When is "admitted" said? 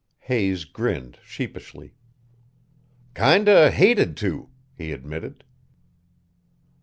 4.93-5.43